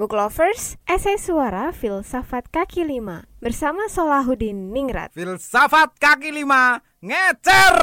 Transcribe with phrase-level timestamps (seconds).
[0.00, 5.12] Book Lovers, esai suara filsafat kaki lima bersama Solahuddin Ningrat.
[5.12, 7.76] Filsafat kaki lima ngecer.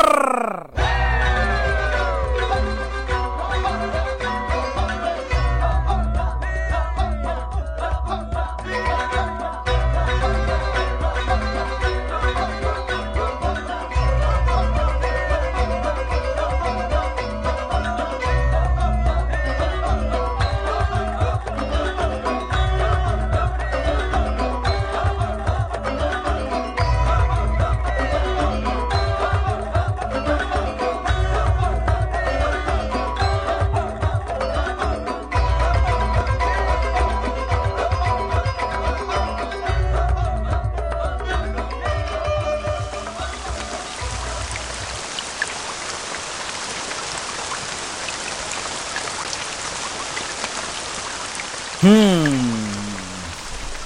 [51.87, 52.43] Hmm.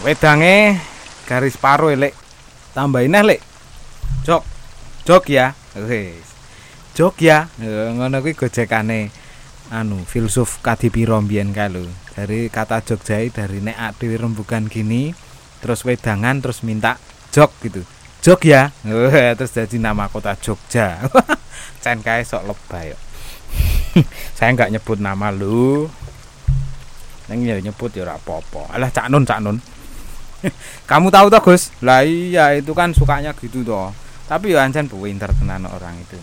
[0.01, 0.81] Wedange
[1.29, 2.17] garis paro lek.
[2.73, 3.41] Tambahin neh lek.
[4.25, 4.41] Jok.
[5.05, 5.53] Jok ya.
[5.77, 6.25] Wis.
[6.97, 7.45] Jok ya.
[7.61, 9.13] Eh, Ngono kuwi gojekane
[9.69, 11.85] anu filsuf kadipiro mbiyen kae lho.
[12.17, 15.13] Dari kata Jogja dari nek ak dhewe rembugan gini
[15.61, 16.97] terus wedangan terus minta
[17.29, 17.85] jok gitu.
[18.25, 18.73] Jok ya.
[19.37, 21.05] Terus jadi nama kota Jogja.
[21.85, 22.97] Cen kae sok lebay.
[24.37, 25.85] Saya nggak nyebut nama lu.
[27.31, 28.75] Neng ya nyebut ya apa-apa.
[28.75, 29.55] Alah Cak Nun, Cak Nun.
[30.91, 31.71] Kamu tahu toh, Gus?
[31.79, 33.95] Lah iya itu kan sukanya gitu toh.
[34.27, 36.19] Tapi ya ancen pinter tenan orang itu.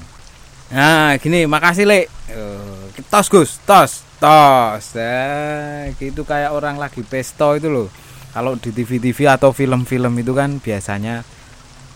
[0.69, 2.12] Nah, gini, makasih, Lek.
[2.29, 4.84] Eh, tos, Gus, tos, tos.
[5.01, 7.89] Eh, gitu kayak orang lagi pesto itu loh.
[8.36, 11.25] Kalau di TV-TV atau film-film itu kan biasanya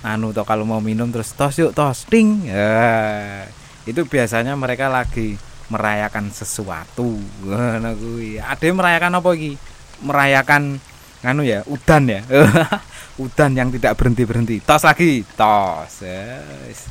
[0.02, 2.48] anu toh kalau mau minum terus tos yuk, tos, ting.
[2.48, 3.44] Ya,
[3.84, 5.36] itu biasanya mereka lagi
[5.72, 7.16] merayakan sesuatu.
[7.48, 8.36] Ngono kuwi.
[8.36, 9.56] Ade merayakan apa iki?
[10.04, 10.76] Merayakan
[11.24, 12.20] nganu ya udan ya.
[13.22, 15.24] Udan yang tidak berhenti berhenti tos lagi.
[15.36, 16.88] Tos Yes.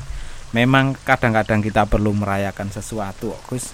[0.52, 3.72] memang kadang-kadang kita perlu merayakan sesuatu Gus.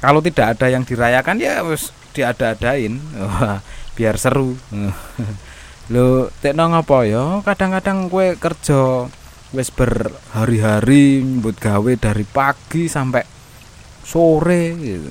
[0.00, 2.98] Kalau tidak ada yang dirayakan ya wis diada-adain.
[3.96, 4.56] Biar seru.
[5.92, 7.42] Lo tekno ngapa ya?
[7.42, 9.10] Kadang-kadang kue kerja
[9.50, 13.39] wis berhari-hari nyebut gawe dari pagi sampai
[14.04, 15.10] sore gitu.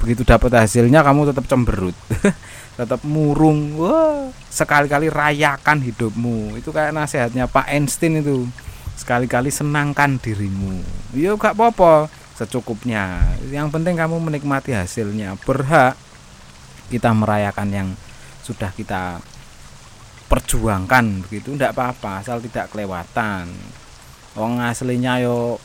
[0.00, 1.96] begitu dapat hasilnya kamu tetap cemberut.
[2.80, 3.76] Tetap murung.
[3.80, 6.56] Wah sekali-kali rayakan hidupmu.
[6.56, 8.48] Itu kayak nasihatnya Pak Einstein itu.
[8.96, 10.80] Sekali-kali senangkan dirimu.
[11.12, 12.08] Ya gak apa-apa.
[12.36, 13.20] Secukupnya.
[13.52, 15.36] Yang penting kamu menikmati hasilnya.
[15.44, 15.96] Berhak
[16.88, 17.88] kita merayakan yang
[18.40, 19.20] sudah kita
[20.28, 21.52] perjuangkan begitu.
[21.52, 23.52] Ndak apa-apa asal tidak kelewatan.
[24.36, 25.56] Wong aslinya yo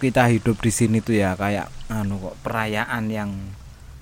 [0.00, 3.30] kita hidup di sini tuh ya kayak anu kok perayaan yang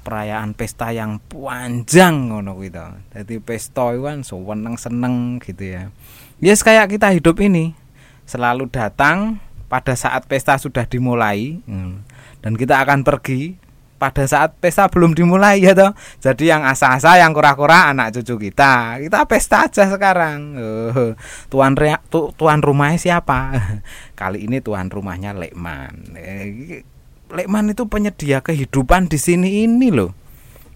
[0.07, 2.87] perayaan pesta yang panjang ngono kuwi to.
[3.13, 5.93] Dadi pesta itu kan seneng-seneng gitu ya.
[6.41, 7.77] Yes kayak kita hidup ini
[8.25, 12.07] selalu datang pada saat pesta sudah dimulai hmm,
[12.41, 13.61] dan kita akan pergi
[13.99, 15.93] pada saat pesta belum dimulai ya toh.
[16.23, 19.03] Jadi yang asa-asa yang kura-kura anak cucu kita.
[19.03, 20.39] Kita pesta aja sekarang.
[20.57, 21.13] Oh,
[21.51, 23.53] tuan rea, tu, tuan rumahnya siapa?
[24.21, 26.15] Kali ini tuan rumahnya Lekman.
[26.15, 26.87] Eh,
[27.29, 30.15] Lekman itu penyedia kehidupan di sini ini loh.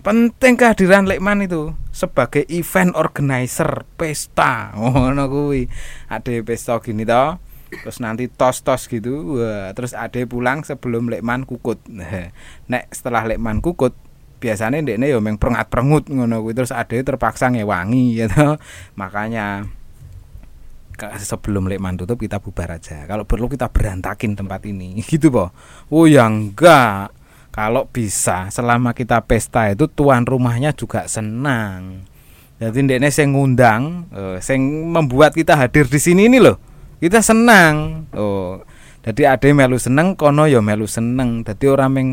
[0.02, 4.74] Penting kehadiran Lekman itu sebagai event organizer pesta.
[4.76, 5.70] Oh, kuwi.
[6.10, 11.80] Ada pesta gini toh terus nanti tos-tos gitu wah, terus ade pulang sebelum lekman kukut.
[12.68, 13.96] Nek setelah lekman kukut
[14.42, 18.58] biasanya ndekne ya meng prengat prengut ngono terus ade terpaksa ngewangi gitu
[18.98, 19.70] makanya
[21.18, 23.08] sebelum lekman tutup kita bubar aja.
[23.10, 25.00] Kalau perlu kita berantakin tempat ini.
[25.08, 25.50] Gitu po.
[25.90, 27.10] Oh ya enggak.
[27.50, 32.06] Kalau bisa selama kita pesta itu tuan rumahnya juga senang.
[32.62, 34.62] Jadi ndekne sing ngundang eh, sing
[34.94, 36.71] membuat kita hadir di sini ini loh
[37.02, 38.06] kita senang.
[38.14, 38.62] Oh
[39.02, 41.42] jadi ade melu seneng kono ya melu seneng.
[41.42, 42.08] Jadi orang yang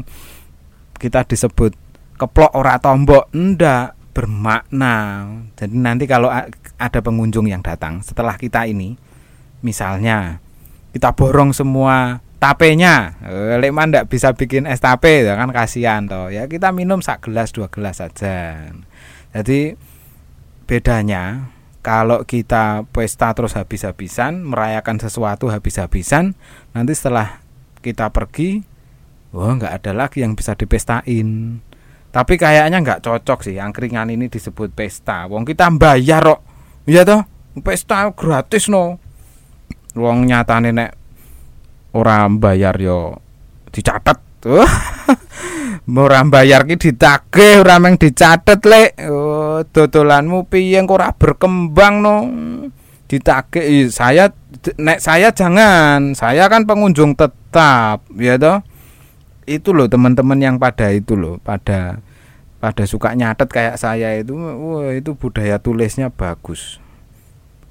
[0.98, 1.78] kita disebut
[2.18, 5.30] keplok ora tombok ndak bermakna.
[5.54, 8.98] Jadi nanti kalau ada pengunjung yang datang setelah kita ini
[9.62, 10.42] misalnya
[10.90, 16.34] kita borong semua tapenya eh, lekman ndak bisa bikin es tape ya kan kasihan toh.
[16.34, 18.66] Ya kita minum sak gelas dua gelas saja.
[19.30, 19.78] Jadi
[20.66, 26.36] bedanya kalau kita pesta terus habis-habisan, merayakan sesuatu habis-habisan,
[26.76, 27.40] nanti setelah
[27.80, 28.64] kita pergi,
[29.32, 31.60] wah nggak ada lagi yang bisa dipestain.
[32.10, 35.30] Tapi kayaknya nggak cocok sih, angkringan ini disebut pesta.
[35.32, 36.42] Wong kita bayar kok,
[36.90, 37.24] iya toh,
[37.64, 39.00] pesta gratis no.
[39.96, 40.92] Wong nyatane nek
[41.96, 43.24] ora bayar yo
[43.72, 44.20] dicatat.
[45.98, 49.00] Ora bayar ki ditagih ora meng dicatet lek.
[49.10, 52.16] Oh, dodolanmu piye kok ora berkembang no?
[53.10, 54.30] Ditagih saya
[54.78, 56.14] nek saya jangan.
[56.14, 58.62] Saya kan pengunjung tetap ya toh?
[59.50, 61.98] Itu loh teman-teman yang pada itu loh pada
[62.62, 64.38] pada suka nyatet kayak saya itu.
[64.38, 66.78] Wah itu budaya tulisnya bagus.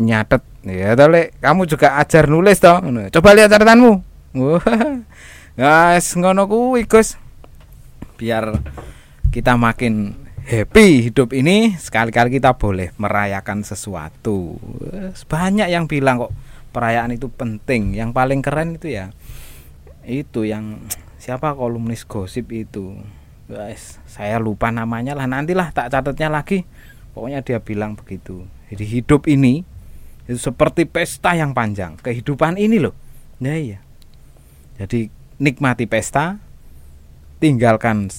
[0.03, 1.38] Nyatet ya toh lek.
[1.38, 2.82] Kamu juga ajar nulis toh.
[3.15, 3.93] Coba lihat catatanmu.
[4.35, 4.65] Wah
[5.59, 7.19] guys ngono kuwi Gus
[8.19, 8.59] biar
[9.31, 14.59] kita makin happy hidup ini sekali-kali kita boleh merayakan sesuatu.
[15.31, 16.35] Banyak yang bilang kok
[16.75, 17.94] perayaan itu penting.
[17.94, 19.15] Yang paling keren itu ya
[20.09, 20.82] itu yang
[21.23, 22.99] siapa kolumnis gosip itu?
[23.47, 25.31] Guys saya lupa namanya lah.
[25.31, 26.67] Nantilah tak catatnya lagi.
[27.15, 28.43] Pokoknya dia bilang begitu.
[28.73, 29.62] Jadi hidup ini
[30.26, 31.94] itu seperti pesta yang panjang.
[32.00, 32.97] Kehidupan ini loh.
[33.38, 33.79] Ya iya.
[34.81, 36.48] Jadi nikmati pesta
[37.38, 38.11] tinggalkan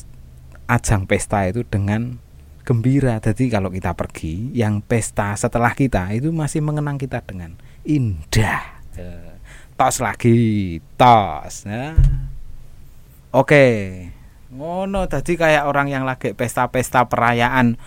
[0.68, 2.20] ajang pesta itu dengan
[2.64, 3.18] gembira.
[3.20, 8.84] Jadi kalau kita pergi, yang pesta setelah kita itu masih mengenang kita dengan indah.
[8.96, 9.34] Eh,
[9.76, 11.66] tos lagi, tos.
[11.66, 11.96] Nah.
[13.34, 13.66] Oke.
[14.50, 17.78] Ngono tadi kayak orang yang lagi pesta-pesta perayaan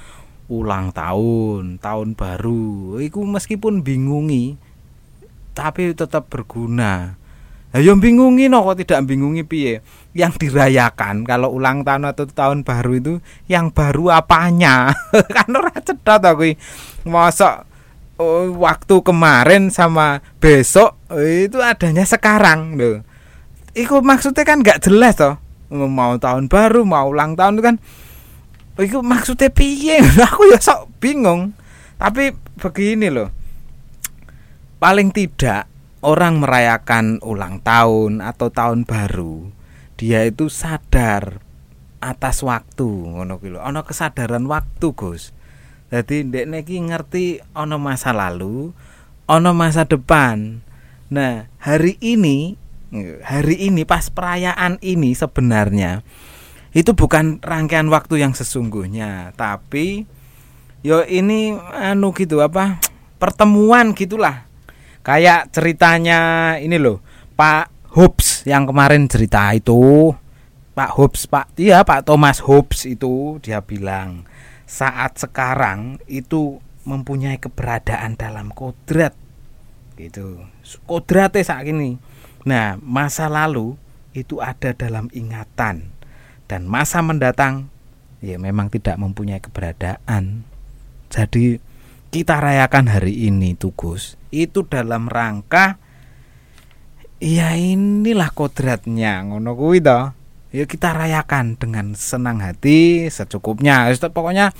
[0.46, 3.02] ulang tahun, tahun baru.
[3.02, 4.58] Iku meskipun bingungi
[5.52, 7.20] tapi tetap berguna
[7.72, 9.80] Ayo bingungi no kok tidak bingungi piye?
[10.12, 13.14] Yang dirayakan kalau ulang tahun atau tahun baru itu
[13.48, 14.92] yang baru apanya?
[15.36, 16.52] kan ora cedot aku.
[17.08, 17.64] Mosok
[18.20, 23.00] oh, waktu kemarin sama besok oh, itu adanya sekarang loh.
[23.72, 25.40] Iku maksudnya kan nggak jelas toh.
[25.72, 27.76] Mau tahun baru, mau ulang tahun itu kan
[28.72, 30.00] Iku maksudnya piye?
[30.28, 31.52] aku ya sok bingung.
[32.00, 33.28] Tapi begini loh.
[34.80, 35.71] Paling tidak
[36.02, 39.48] orang merayakan ulang tahun atau tahun baru,
[39.94, 41.38] dia itu sadar
[42.02, 45.30] atas waktu ngono ki Ana kesadaran waktu, Gus.
[45.94, 48.74] Jadi ndek neki ngerti ana masa lalu,
[49.30, 50.60] ana masa depan.
[51.12, 52.58] Nah, hari ini
[53.24, 56.04] hari ini pas perayaan ini sebenarnya
[56.72, 60.08] itu bukan rangkaian waktu yang sesungguhnya, tapi
[60.80, 62.80] yo ini anu gitu apa?
[63.22, 64.50] pertemuan gitulah
[65.02, 67.02] Kayak ceritanya ini loh,
[67.34, 70.14] Pak Hobbs yang kemarin cerita itu.
[70.72, 74.24] Pak Hobbs, Pak iya Pak Thomas Hobbs itu dia bilang
[74.64, 79.12] saat sekarang itu mempunyai keberadaan dalam kodrat.
[80.00, 80.40] Gitu.
[80.88, 82.00] Kodratnya saat ini.
[82.48, 83.76] Nah masa lalu
[84.16, 85.92] itu ada dalam ingatan.
[86.48, 87.68] Dan masa mendatang
[88.24, 90.46] ya memang tidak mempunyai keberadaan.
[91.12, 91.60] Jadi
[92.12, 95.80] kita rayakan hari ini tugus itu dalam rangka
[97.16, 100.12] ya inilah kodratnya ngono kuwi to.
[100.52, 103.88] Ya kita rayakan dengan senang hati secukupnya.
[104.12, 104.52] Pokoknya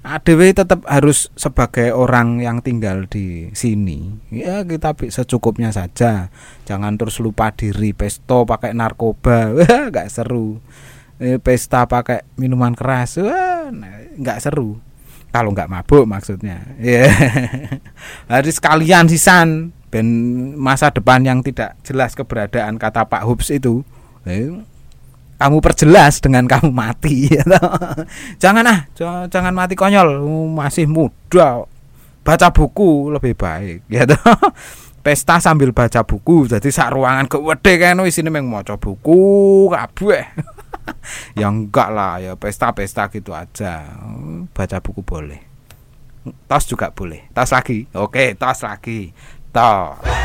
[0.00, 4.08] ADW tetap harus sebagai orang yang tinggal di sini.
[4.32, 6.32] Ya kita secukupnya saja.
[6.64, 9.52] Jangan terus lupa diri pesto pakai narkoba.
[9.92, 10.64] Nggak seru.
[11.20, 13.20] Eh, pesta pakai minuman keras.
[13.20, 13.68] Wah
[14.14, 14.93] nggak seru
[15.34, 16.62] kalau nggak mabuk maksudnya.
[16.78, 17.12] Ya yeah.
[18.30, 20.06] jadi sekalian sisan ben
[20.54, 23.82] masa depan yang tidak jelas keberadaan kata Pak Hubs itu
[24.26, 24.50] eh,
[25.38, 27.46] kamu perjelas dengan kamu mati ya
[28.42, 28.80] jangan ah
[29.30, 31.66] jangan mati konyol masih muda
[32.24, 34.02] baca buku lebih baik ya
[35.04, 40.24] pesta sambil baca buku jadi sak ruangan kewede kan isine meng maca buku kabeh
[41.40, 43.84] ya enggak lah ya pesta-pesta gitu aja.
[44.52, 45.40] Baca buku boleh.
[46.48, 47.28] Tos juga boleh.
[47.32, 47.84] Tos lagi.
[47.96, 49.12] Oke tos lagi.
[49.52, 50.23] Tos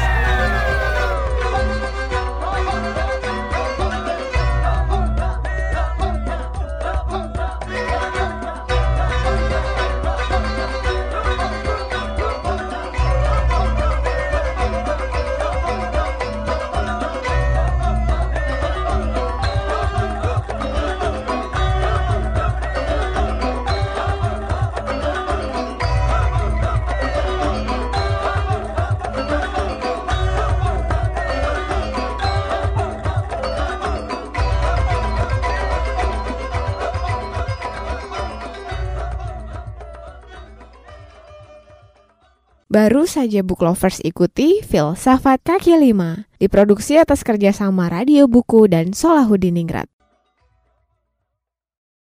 [42.70, 49.90] Baru saja Book Lovers ikuti Filsafat Kaki Lima, diproduksi atas kerjasama Radio Buku dan Solahudiningrat.